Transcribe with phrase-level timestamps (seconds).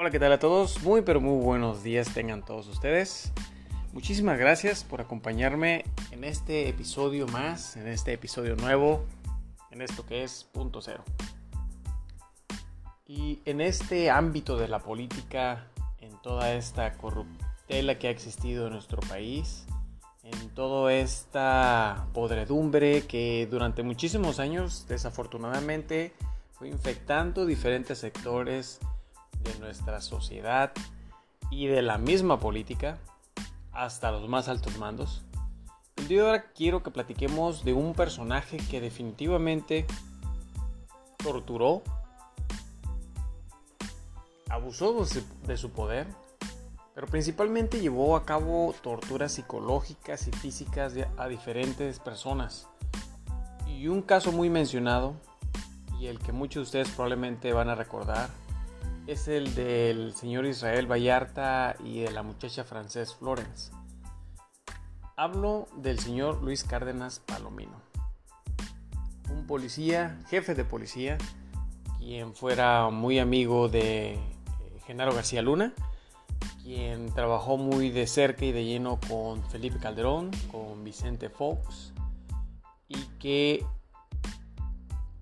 [0.00, 0.80] Hola, ¿qué tal a todos?
[0.84, 3.32] Muy, pero muy buenos días tengan todos ustedes.
[3.92, 9.04] Muchísimas gracias por acompañarme en este episodio más, en este episodio nuevo,
[9.72, 11.02] en esto que es punto cero.
[13.08, 15.66] Y en este ámbito de la política,
[16.00, 19.66] en toda esta corruptela que ha existido en nuestro país,
[20.22, 26.12] en toda esta podredumbre que durante muchísimos años desafortunadamente
[26.52, 28.78] fue infectando diferentes sectores
[29.42, 30.72] de nuestra sociedad
[31.50, 32.98] y de la misma política
[33.72, 35.22] hasta los más altos mandos.
[35.96, 39.86] El día ahora quiero que platiquemos de un personaje que definitivamente
[41.16, 41.82] torturó,
[44.48, 45.04] abusó
[45.46, 46.06] de su poder,
[46.94, 52.66] pero principalmente llevó a cabo torturas psicológicas y físicas a diferentes personas.
[53.66, 55.14] Y un caso muy mencionado,
[56.00, 58.30] y el que muchos de ustedes probablemente van a recordar,
[59.08, 63.72] es el del señor Israel Vallarta y de la muchacha francés Florence.
[65.16, 67.80] Hablo del señor Luis Cárdenas Palomino,
[69.30, 71.16] un policía, jefe de policía,
[71.96, 74.20] quien fuera muy amigo de eh,
[74.86, 75.72] Genaro García Luna,
[76.62, 81.94] quien trabajó muy de cerca y de lleno con Felipe Calderón, con Vicente Fox,
[82.88, 83.64] y que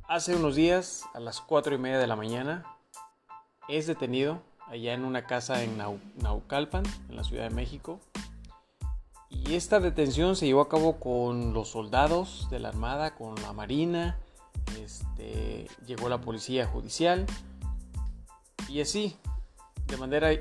[0.09, 2.76] hace unos días, a las 4 y media de la mañana,
[3.69, 5.79] es detenido allá en una casa en
[6.17, 8.01] Naucalpan, en la Ciudad de México.
[9.31, 13.53] Y esta detención se llevó a cabo con los soldados de la Armada, con la
[13.53, 14.19] Marina,
[14.83, 17.27] este, llegó la Policía Judicial
[18.69, 19.17] y así,
[19.87, 20.33] de manera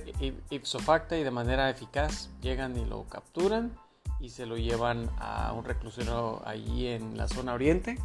[0.50, 3.78] ipso facto y de manera eficaz, llegan y lo capturan
[4.20, 7.98] y se lo llevan a un reclusorio allí en la zona oriente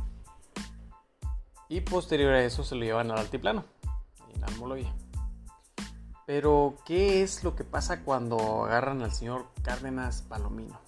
[1.68, 3.64] y posterior a eso se lo llevan al altiplano,
[4.34, 4.92] en Almoloya.
[6.32, 10.78] Pero, ¿qué es lo que pasa cuando agarran al señor Cárdenas Palomino?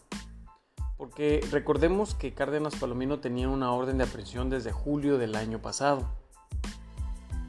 [0.97, 6.09] Porque recordemos que Cárdenas Palomino tenía una orden de aprehensión desde julio del año pasado.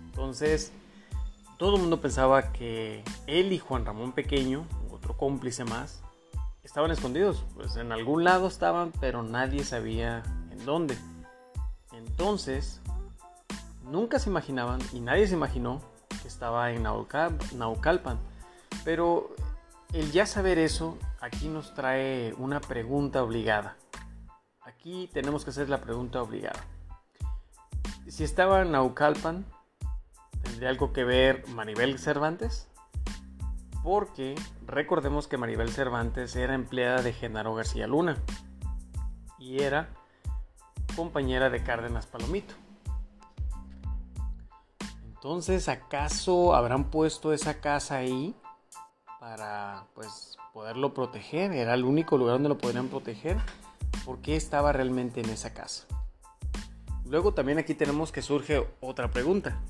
[0.05, 0.71] Entonces,
[1.59, 6.01] todo el mundo pensaba que él y Juan Ramón Pequeño, otro cómplice más,
[6.63, 7.45] estaban escondidos.
[7.53, 10.97] Pues en algún lado estaban, pero nadie sabía en dónde.
[11.91, 12.81] Entonces,
[13.83, 15.92] nunca se imaginaban y nadie se imaginó
[16.23, 18.17] que estaba en Naucalpan.
[18.83, 19.35] Pero
[19.91, 23.75] el ya saber eso aquí nos trae una pregunta obligada.
[24.61, 26.59] Aquí tenemos que hacer la pregunta obligada.
[28.07, 29.45] Si estaba en Naucalpan,
[30.41, 32.69] ¿tendría algo que ver Maribel Cervantes?
[33.83, 34.35] Porque
[34.65, 38.17] recordemos que Maribel Cervantes era empleada de Genaro García Luna
[39.37, 39.89] y era
[40.95, 42.55] compañera de Cárdenas Palomito.
[45.23, 48.35] Entonces, ¿acaso habrán puesto esa casa ahí
[49.21, 51.53] para pues poderlo proteger?
[51.53, 53.37] Era el único lugar donde lo podrían proteger.
[54.03, 55.87] ¿Por qué estaba realmente en esa casa?
[57.05, 59.61] Luego también aquí tenemos que surge otra pregunta.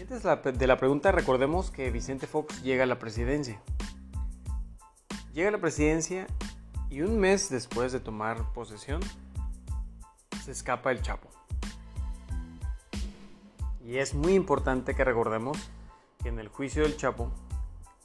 [0.00, 3.62] Antes de la pregunta recordemos que Vicente Fox llega a la presidencia.
[5.32, 6.26] Llega a la presidencia
[6.90, 9.00] y un mes después de tomar posesión
[10.44, 11.35] se escapa el Chapo.
[13.86, 15.56] Y es muy importante que recordemos
[16.20, 17.30] que en el juicio del Chapo,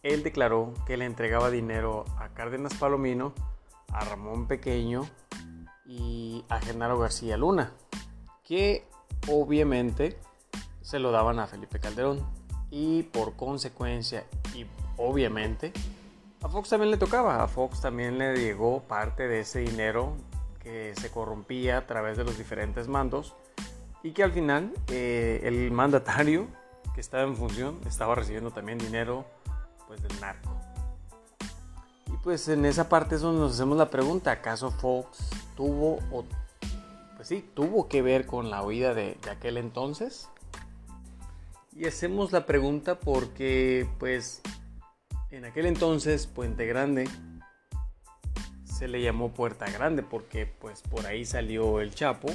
[0.03, 3.33] él declaró que le entregaba dinero a Cárdenas Palomino,
[3.91, 5.07] a Ramón Pequeño
[5.83, 7.71] y a Genaro García Luna,
[8.43, 8.85] que
[9.27, 10.19] obviamente
[10.81, 12.23] se lo daban a Felipe Calderón.
[12.69, 14.67] Y por consecuencia, y
[14.97, 15.73] obviamente,
[16.43, 20.15] a Fox también le tocaba, a Fox también le llegó parte de ese dinero
[20.59, 23.35] que se corrompía a través de los diferentes mandos
[24.03, 26.47] y que al final eh, el mandatario
[26.93, 29.25] que estaba en función estaba recibiendo también dinero
[29.87, 30.57] pues del narco.
[32.07, 36.25] Y pues en esa parte es donde nos hacemos la pregunta, ¿acaso Fox tuvo o
[37.15, 40.29] pues sí, tuvo que ver con la huida de, de aquel entonces?
[41.73, 44.41] Y hacemos la pregunta porque pues
[45.29, 47.07] en aquel entonces Puente Grande
[48.65, 52.27] se le llamó Puerta Grande porque pues por ahí salió el Chapo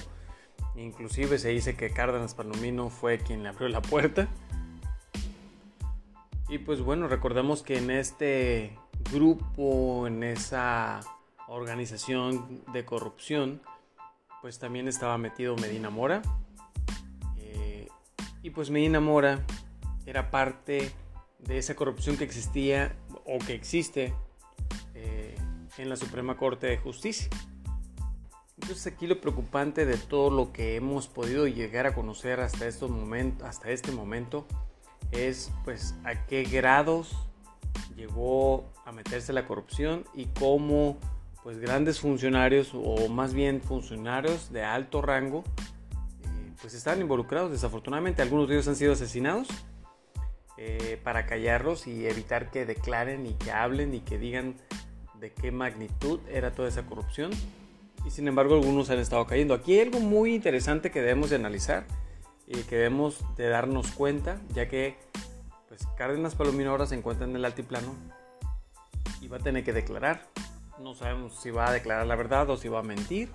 [0.76, 4.28] Inclusive se dice que Cárdenas Palomino fue quien le abrió la puerta.
[6.49, 8.78] Y pues bueno, recordemos que en este
[9.12, 11.00] grupo, en esa
[11.49, 13.62] organización de corrupción,
[14.43, 16.23] pues también estaba metido Medina Mora.
[17.38, 17.88] Eh,
[18.43, 19.44] y pues Medina Mora
[20.05, 20.93] era parte
[21.40, 22.94] de esa corrupción que existía
[23.25, 24.14] o que existe
[24.94, 25.34] eh,
[25.78, 27.28] en la Suprema Corte de Justicia.
[28.66, 32.90] Entonces aquí lo preocupante de todo lo que hemos podido llegar a conocer hasta, estos
[32.90, 34.44] momentos, hasta este momento
[35.12, 37.14] es pues a qué grados
[37.94, 40.98] llegó a meterse la corrupción y cómo
[41.44, 45.44] pues grandes funcionarios o más bien funcionarios de alto rango
[46.24, 47.52] eh, pues están involucrados.
[47.52, 49.46] Desafortunadamente algunos de ellos han sido asesinados
[50.58, 54.56] eh, para callarlos y evitar que declaren y que hablen y que digan
[55.20, 57.30] de qué magnitud era toda esa corrupción
[58.06, 61.37] y sin embargo algunos han estado cayendo aquí hay algo muy interesante que debemos de
[61.37, 61.87] analizar
[62.47, 64.97] y que debemos de darnos cuenta ya que
[65.69, 67.93] pues Cárdenas Palomino ahora se encuentra en el altiplano
[69.20, 70.23] y va a tener que declarar.
[70.81, 73.31] No sabemos si va a declarar la verdad o si va a mentir.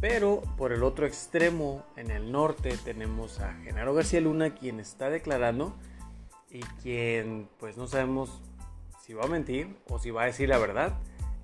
[0.00, 5.10] Pero por el otro extremo, en el norte, tenemos a Genaro García Luna, quien está
[5.10, 5.74] declarando
[6.50, 8.40] y quien pues no sabemos
[9.04, 10.96] si va a mentir o si va a decir la verdad.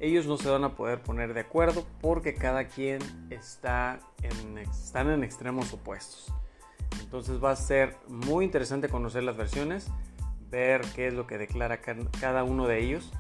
[0.05, 2.99] Ellos no se van a poder poner de acuerdo porque cada quien
[3.31, 6.31] está en, están en extremos opuestos.
[7.01, 9.91] Entonces va a ser muy interesante conocer las versiones,
[10.51, 13.15] ver qué es lo que declara cada uno de ellos.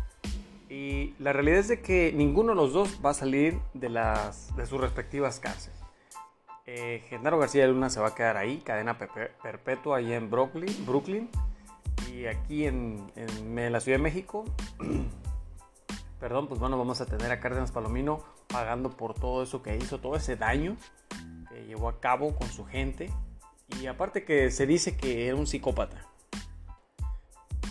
[0.69, 4.55] Y la realidad es de que ninguno de los dos va a salir de, las,
[4.55, 5.81] de sus respectivas cárceles.
[6.67, 8.99] Eh, Genaro García Luna se va a quedar ahí, cadena
[9.43, 10.85] perpetua, ahí en Brooklyn.
[10.85, 11.31] Brooklyn
[12.13, 14.45] y aquí en, en, la Ciudad de México,
[16.25, 20.01] perdón, pues bueno, vamos a tener a Cárdenas Palomino pagando por todo eso que hizo,
[20.01, 20.79] todo ese daño
[21.51, 23.11] que llevó a cabo con su gente
[23.79, 26.09] y aparte que se dice que era un psicópata.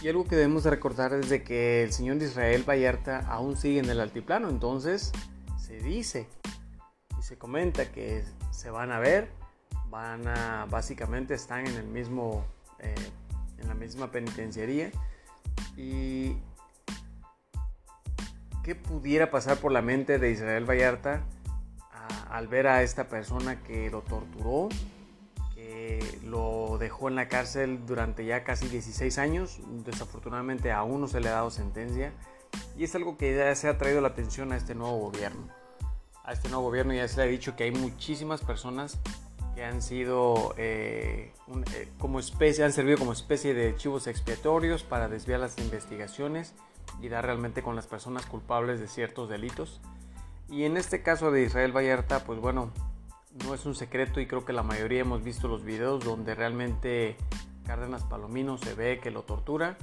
[0.04, 3.90] Y algo que debemos recordar es de que el señor Israel Vallarta aún sigue en
[3.90, 4.50] el altiplano.
[4.50, 5.12] Entonces
[5.58, 6.28] se dice
[7.18, 9.32] y se comenta que se van a ver.
[9.90, 10.26] Van
[10.70, 12.46] básicamente están en el mismo,
[12.78, 12.94] eh,
[13.58, 14.92] en la misma penitenciaría.
[15.76, 16.36] Y
[18.63, 21.21] ¿qué pudiera pasar por la mente de Israel Vallarta
[22.30, 24.69] al ver a esta persona que lo torturó,
[26.24, 29.60] lo dejó en la cárcel durante ya casi 16 años.
[29.86, 32.12] Desafortunadamente aún no se le ha dado sentencia.
[32.77, 35.48] Y es algo que ya se ha traído la atención a este nuevo gobierno.
[36.24, 38.98] A este nuevo gobierno ya se le ha dicho que hay muchísimas personas
[39.56, 41.33] que han sido eh,
[41.75, 46.56] eh, como especie, han servido como especie de chivos expiatorios para desviar las investigaciones
[47.01, 49.81] y dar realmente con las personas culpables de ciertos delitos.
[50.50, 52.72] Y en este caso de Israel Vallarta, pues bueno,
[53.45, 57.18] no es un secreto y creo que la mayoría hemos visto los videos donde realmente
[57.66, 59.78] Cárdenas Palomino se ve que lo tortura.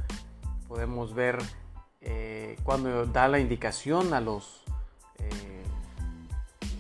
[0.69, 1.39] Podemos ver
[2.01, 4.63] eh, cuando da la indicación a los
[5.19, 5.63] eh,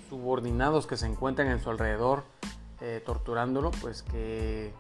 [0.08, 2.24] subordinados que se encuentran en su alrededor
[2.80, 4.72] eh, torturándolo, pues que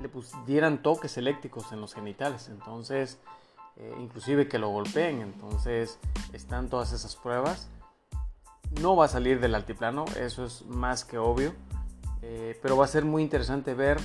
[0.00, 2.48] le pusieran toques eléctricos en los genitales.
[2.48, 3.18] Entonces,
[3.98, 5.20] inclusive que lo golpeen.
[5.20, 5.98] Entonces,
[6.32, 7.68] están todas esas pruebas.
[8.80, 11.52] No va a salir del altiplano, eso es más que obvio,
[12.22, 13.98] eh, pero va a ser muy interesante ver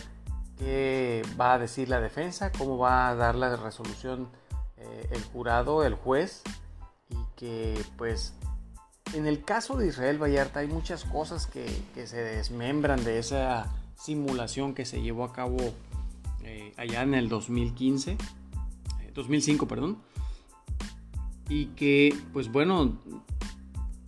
[0.57, 4.29] qué va a decir la defensa, cómo va a dar la resolución
[4.77, 6.41] eh, el jurado, el juez,
[7.09, 8.33] y que pues
[9.13, 11.67] en el caso de Israel Vallarta hay muchas cosas que,
[12.05, 15.57] se desmembran de esa simulación que se llevó a cabo
[16.43, 18.17] eh, allá en el 2015,
[19.15, 19.97] 2005, perdón,
[21.49, 22.99] y que pues bueno,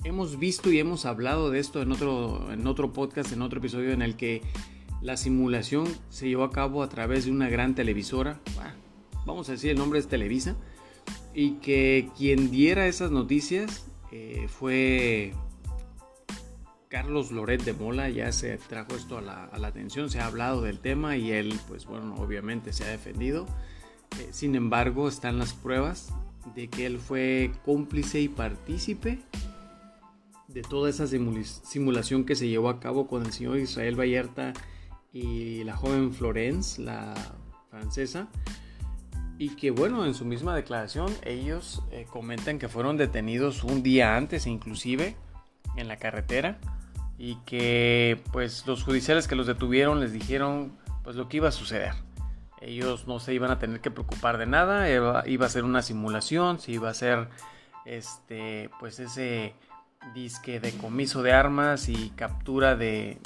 [0.03, 3.91] hemos visto y hemos hablado de esto en otro, en otro podcast, en otro episodio
[3.91, 4.41] en el que
[5.01, 8.39] la simulación se llevó a cabo a través de una gran televisora,
[9.25, 10.55] vamos a decir el nombre es Televisa,
[11.33, 15.33] y que quien diera esas noticias eh, fue
[16.89, 20.79] Carlos Loret de Mola, ya se trajo esto a la, atención, se ha hablado del
[20.79, 23.45] tema y él, pues bueno, obviamente se ha defendido.
[24.19, 26.13] Eh, sin embargo, están las pruebas
[26.55, 29.19] de que él fue cómplice y partícipe
[30.47, 34.53] de toda esa simulación que se llevó a cabo con el señor Israel Vallarta
[35.13, 37.13] y la joven Florence, la
[37.69, 38.27] francesa,
[39.37, 44.15] y que bueno, en su misma declaración ellos eh, comentan que fueron detenidos un día
[44.15, 45.15] antes inclusive
[45.75, 46.59] en la carretera
[47.19, 50.71] y que pues los judiciales que los detuvieron les dijeron
[51.03, 52.06] pues lo que iba a suceder.
[52.61, 56.59] Ellos no se iban a tener que preocupar de nada, iba, a ser una simulación,
[56.59, 57.29] si iba a ser
[57.85, 59.53] este pues ese
[60.13, 63.19] disque decomiso de armas y captura de,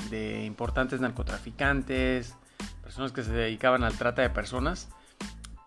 [0.46, 2.36] importantes narcotraficantes,
[2.84, 4.90] personas que se dedicaban al trata de personas,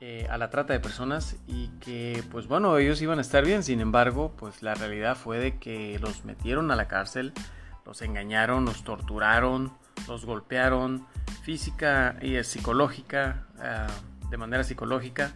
[0.00, 3.62] eh, a la trata de personas y que pues bueno, ellos iban a estar bien,
[3.62, 7.33] sin embargo, pues la realidad fue de que los metieron a la cárcel,
[7.87, 9.73] los engañaron, los torturaron,
[10.08, 11.06] los golpearon
[11.42, 13.87] física y psicológica, ah,
[14.30, 15.32] de manera psicológica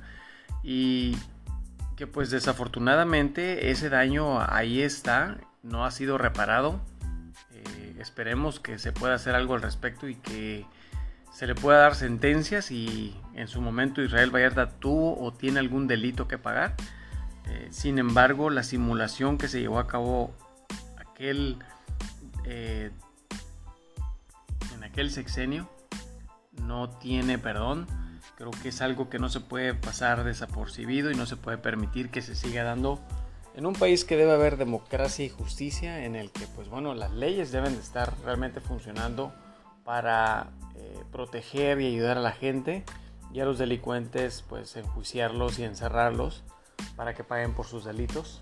[0.62, 1.16] y
[1.96, 6.80] que pues desafortunadamente ese daño ahí está no ha sido reparado.
[7.52, 10.64] Eh, esperemos que se pueda hacer algo al respecto y que
[11.32, 15.86] se le pueda dar sentencias y en su momento Israel Vallarta tuvo o tiene algún
[15.86, 16.74] delito que pagar.
[17.46, 20.32] Eh, sin embargo, la simulación que se llevó a cabo
[20.98, 21.58] aquel,
[22.44, 22.90] eh,
[24.88, 25.68] aquel sexenio
[26.62, 27.86] no tiene perdón.
[28.36, 32.10] Creo que es algo que no se puede pasar desapercibido y no se puede permitir
[32.10, 33.00] que se siga dando
[33.54, 37.12] en un país que debe haber democracia y justicia, en el que, pues bueno, las
[37.12, 39.32] leyes deben de estar realmente funcionando
[39.84, 42.84] para eh, proteger y ayudar a la gente
[43.32, 46.44] y a los delincuentes pues enjuiciarlos y encerrarlos
[46.94, 48.40] para que paguen por sus delitos.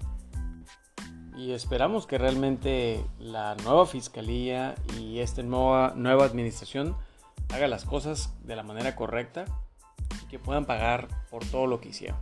[1.37, 6.97] Y esperamos que realmente la nueva fiscalía y esta nueva, nueva administración
[7.52, 9.45] haga las cosas de la manera correcta
[10.23, 12.19] y que puedan pagar por todo lo que hicieron.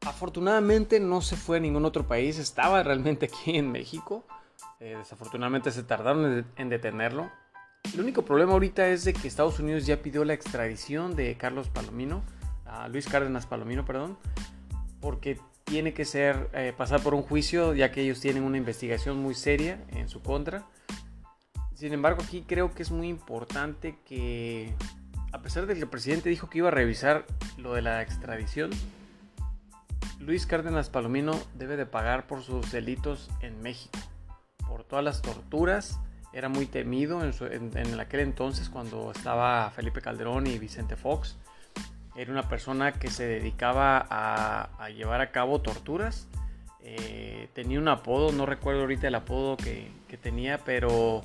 [0.00, 4.24] Afortunadamente no se fue a ningún otro país, estaba realmente aquí en México.
[4.80, 7.30] Eh, desafortunadamente se tardaron en detenerlo.
[7.92, 11.68] El único problema ahorita es de que Estados Unidos ya pidió la extradición de Carlos
[11.68, 12.22] Palomino,
[12.90, 14.18] Luis Cárdenas Palomino, perdón,
[15.00, 19.18] porque tiene que ser eh, pasar por un juicio ya que ellos tienen una investigación
[19.18, 20.64] muy seria en su contra.
[21.74, 24.72] Sin embargo, aquí creo que es muy importante que,
[25.32, 27.26] a pesar de que el presidente dijo que iba a revisar
[27.58, 28.70] lo de la extradición,
[30.20, 33.98] Luis Cárdenas Palomino debe de pagar por sus delitos en México,
[34.66, 35.98] por todas las torturas
[36.36, 41.34] era muy temido en, aquel entonces cuando estaba Felipe Calderón y Vicente Fox.
[42.16, 46.28] Era una persona que se dedicaba a, llevar a cabo torturas.
[46.80, 49.90] Eh, tenía un apodo, no recuerdo ahorita el apodo que,
[50.22, 51.20] tenía, pero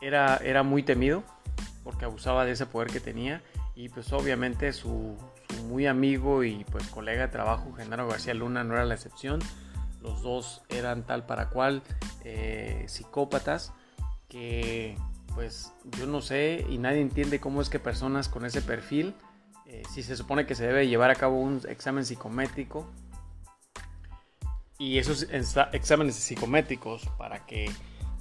[0.00, 1.22] era, era muy temido
[1.82, 3.42] porque abusaba de ese poder que tenía
[3.74, 5.14] y pues obviamente su,
[5.66, 9.40] muy amigo y pues colega de trabajo Genaro García Luna no era la excepción
[10.02, 11.82] los dos eran tal para cual
[12.24, 13.72] eh, psicópatas
[14.28, 14.96] que
[15.34, 19.14] pues yo no sé y nadie entiende cómo es que personas con ese perfil,
[19.66, 22.86] eh, si se supone que se debe llevar a cabo un examen psicométrico
[24.78, 27.70] y esos exámenes psicométricos para que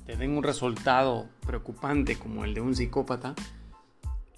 [0.06, 3.36] te den un resultado preocupante como el de un psicópata,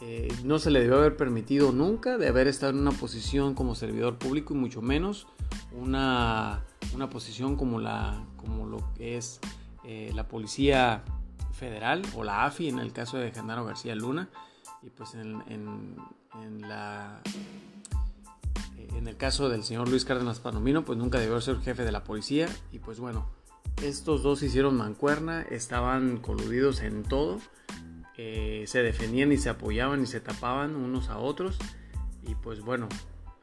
[0.02, 3.76] eh, no se le debió haber permitido nunca de haber estado en una posición como
[3.76, 5.28] servidor público y mucho menos
[5.72, 9.40] una, una posición como, la, como lo que es
[9.84, 11.04] eh, la policía
[11.54, 14.30] federal o la AFI en el caso de Genaro García Luna
[14.86, 15.98] y pues en,
[16.62, 17.22] la
[18.77, 22.04] en el caso del señor Luis Cárdenas Panomino pues nunca debió ser jefe de la
[22.04, 22.48] policía.
[22.72, 23.27] Y pues bueno
[23.82, 27.39] estos dos hicieron mancuerna estaban coludidos en todo.
[28.18, 31.58] Eh, se defendían y se apoyaban y se tapaban unos a otros.
[32.22, 32.88] Y pues bueno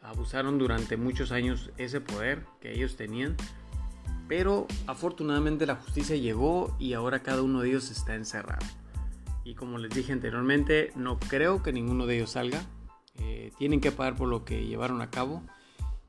[0.01, 3.37] abusaron durante muchos años ese poder que ellos tenían.
[4.29, 8.65] Pero afortunadamente la justicia llegó y ahora cada uno de ellos está encerrado.
[9.45, 12.65] Y como les dije anteriormente, no creo que ninguno de ellos salga.
[13.19, 15.43] Eh, tienen que pagar por lo que llevaron a cabo.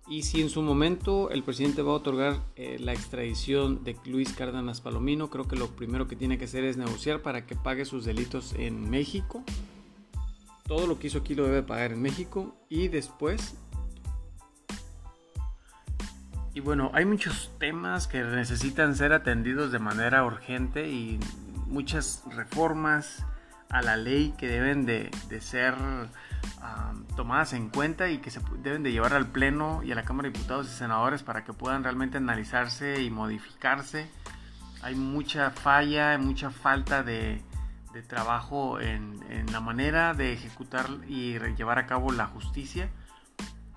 [0.08, 4.34] Y si en su momento el presidente va a otorgar eh, la extradición de Luis
[4.34, 7.86] Cárdenas Palomino, creo que lo primero que tiene que hacer es negociar para que pague
[7.86, 9.44] sus delitos en México.
[10.68, 13.56] Todo lo que hizo aquí lo debe pagar en México y después
[16.56, 21.20] y bueno, hay muchos temas que necesitan ser atendidos de manera urgente y
[21.74, 23.26] muchas reformas
[23.70, 25.10] a la ley que deben de,
[25.42, 25.76] ser
[27.16, 30.30] tomadas en cuenta y que se deben de llevar al Pleno y a la Cámara
[30.30, 34.08] de Diputados y Senadores para que puedan realmente analizarse y modificarse.
[34.82, 37.42] Hay mucha falla, mucha falta de,
[38.08, 42.90] trabajo en, en la manera de ejecutar y llevar a cabo la justicia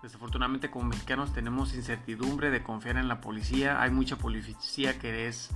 [0.07, 3.83] Desafortunadamente como mexicanos tenemos incertidumbre de confiar en la policía.
[3.83, 5.51] Hay mucha policía que es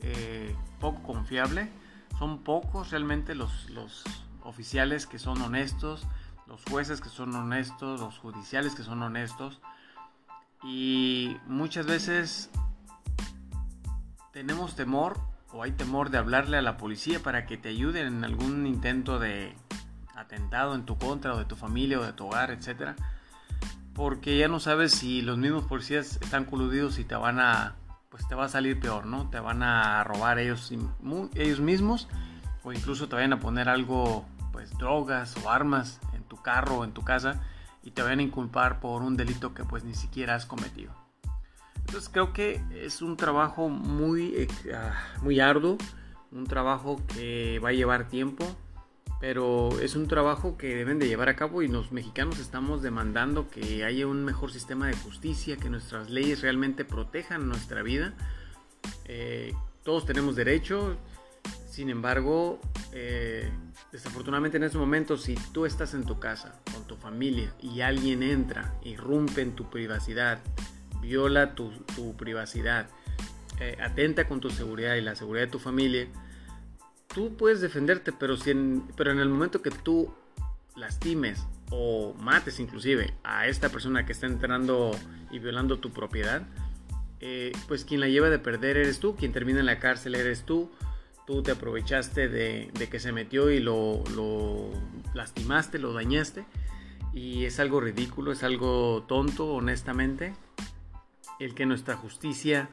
[0.00, 1.68] eh, poco confiable.
[2.18, 4.04] Son pocos realmente los, los
[4.42, 6.06] oficiales que son honestos,
[6.46, 9.60] los jueces que son honestos, los judiciales que son honestos.
[10.62, 12.50] Y muchas veces
[14.32, 15.18] tenemos temor
[15.52, 19.18] o hay temor de hablarle a la policía para que te ayuden en algún intento
[19.18, 19.54] de
[20.14, 22.96] atentado en tu contra o de tu familia o de tu hogar, etcétera
[23.96, 27.76] porque ya no sabes si los mismos policías están coludidos y te van a,
[28.10, 29.28] pues te va a salir peor, ¿no?
[29.30, 30.72] Te van a robar ellos,
[31.34, 32.08] ellos mismos
[32.62, 36.84] o incluso te vayan a poner algo, pues drogas o armas en tu carro o
[36.84, 37.40] en tu casa
[37.82, 40.92] y te vayan a inculpar por un delito que pues ni siquiera has cometido.
[41.76, 45.78] Entonces creo que es un trabajo muy, eh, ah, muy arduo,
[46.32, 48.44] un trabajo que va a llevar tiempo,
[49.20, 53.48] pero es un trabajo que deben de llevar a cabo y los mexicanos estamos demandando
[53.48, 58.14] que haya un mejor sistema de justicia, que nuestras leyes realmente protejan nuestra vida.
[59.06, 60.96] Eh, todos tenemos derecho,
[61.70, 62.60] sin embargo,
[62.92, 63.50] eh,
[63.90, 68.22] desafortunadamente en estos momentos, si tú estás en tu casa con tu familia y alguien
[68.22, 70.40] entra, irrumpe en tu privacidad,
[71.00, 71.72] viola tu,
[72.16, 72.88] privacidad,
[73.60, 76.06] eh, atenta con tu seguridad y la seguridad de tu familia,
[77.16, 78.52] tú puedes defenderte, pero, si
[78.94, 80.12] pero en el momento que tú
[80.76, 84.90] lastimes o mates inclusive a esta persona que está entrando
[85.30, 86.42] y violando tu propiedad,
[87.20, 90.44] eh, pues quien la lleva de perder eres tú, quien termina en la cárcel eres
[90.44, 90.70] tú,
[91.26, 94.04] tú te aprovechaste de, que se metió y lo,
[95.14, 96.44] lastimaste, lo dañaste,
[97.14, 100.34] y es algo ridículo, es algo tonto, honestamente,
[101.40, 102.68] el que nuestra justicia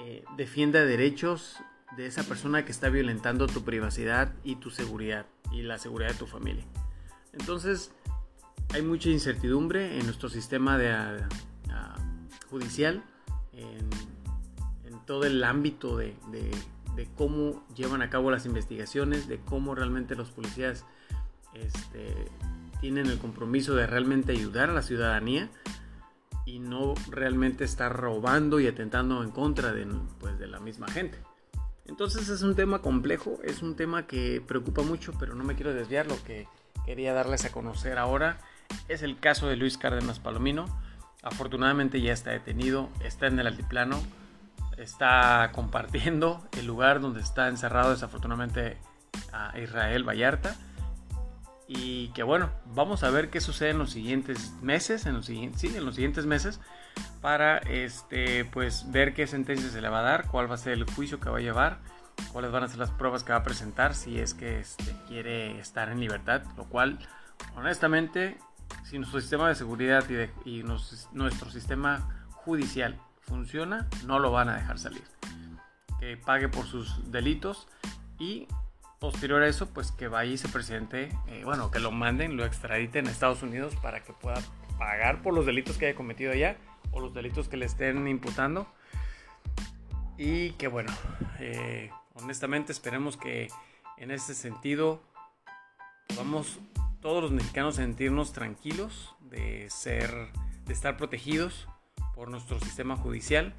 [0.00, 1.62] eh, defienda derechos
[1.96, 6.18] de esa persona que está violentando tu privacidad y tu seguridad y la seguridad de
[6.18, 6.64] tu familia.
[7.32, 7.92] Entonces,
[8.72, 11.24] hay mucha incertidumbre en nuestro sistema de,
[12.50, 13.02] judicial,
[13.52, 13.88] en,
[15.06, 16.14] todo el ámbito de,
[17.16, 20.86] cómo llevan a cabo las investigaciones, de cómo realmente los policías
[21.52, 22.14] este,
[22.80, 25.50] tienen el compromiso de realmente ayudar a la ciudadanía
[26.46, 29.86] y no realmente estar robando y atentando en contra de,
[30.18, 31.18] pues, de la misma gente.
[31.86, 35.74] Entonces es un tema complejo, es un tema que preocupa mucho, pero no me quiero
[35.74, 36.06] desviar.
[36.06, 36.48] Lo que
[36.86, 38.38] quería darles a conocer ahora
[38.88, 40.66] es el caso de Luis Cárdenas Palomino.
[41.22, 44.02] Afortunadamente ya está detenido, está en el altiplano,
[44.76, 48.78] está compartiendo el lugar donde está encerrado desafortunadamente
[49.32, 50.56] a Israel Vallarta.
[51.66, 55.50] Y que bueno, vamos a ver qué sucede en los siguientes meses, en los, sí,
[55.62, 56.60] en los siguientes meses,
[57.20, 60.74] para este, pues, ver qué sentencia se le va a dar, cuál va a ser
[60.74, 61.78] el juicio que va a llevar,
[62.32, 65.58] cuáles van a ser las pruebas que va a presentar si es que este, quiere
[65.58, 66.98] estar en libertad, lo cual,
[67.56, 68.36] honestamente,
[68.84, 70.04] si nuestro sistema de seguridad
[70.44, 75.04] y, nuestro sistema judicial funciona, no lo van a dejar salir.
[75.98, 77.66] Que pague por sus delitos
[78.18, 78.46] y
[79.00, 82.44] posterior a eso, pues que vaya y se presente, eh, bueno, que lo manden, lo
[82.44, 84.40] extraditen a Estados Unidos para que pueda
[84.78, 86.56] pagar por los delitos que haya cometido allá
[86.90, 88.66] o los delitos que le estén imputando.
[90.16, 90.92] Y que bueno,
[91.40, 93.48] eh, honestamente esperemos que
[93.98, 95.02] en este sentido
[96.16, 96.58] vamos
[97.00, 100.10] todos los mexicanos sentirnos tranquilos de ser,
[100.64, 101.68] de estar protegidos
[102.14, 103.54] por nuestro sistema judicial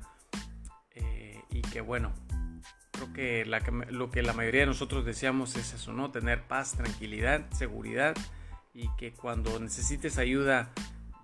[0.92, 2.14] eh, y que bueno,
[2.96, 3.46] creo que,
[3.92, 6.12] lo que la mayoría de nosotros deseamos es eso, ¿no?
[6.12, 8.16] Tener paz, tranquilidad, seguridad
[8.74, 10.70] y que cuando necesites ayuda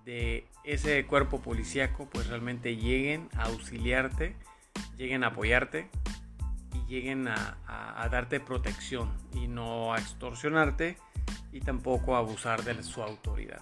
[0.04, 4.36] de ese cuerpo policíaco, pues realmente lleguen a auxiliarte,
[4.96, 5.88] lleguen a apoyarte
[6.74, 7.58] y lleguen a,
[8.10, 10.98] darte protección y no a extorsionarte
[11.52, 13.60] y tampoco a abusar de su autoridad.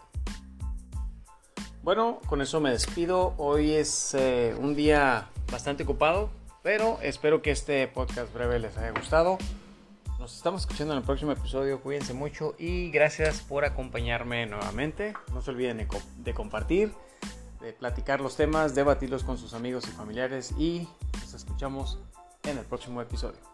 [1.83, 3.35] Bueno, con eso me despido.
[3.39, 6.31] Hoy es eh, un día bastante ocupado,
[6.63, 9.39] pero espero que este podcast breve les haya gustado.
[10.19, 11.81] Nos estamos escuchando en el próximo episodio.
[11.81, 15.15] Cuídense mucho y gracias por acompañarme nuevamente.
[15.33, 16.93] No se olviden de, compartir,
[17.61, 21.99] de platicar los temas, debatirlos con sus amigos y familiares y nos escuchamos
[22.43, 23.50] en el próximo episodio.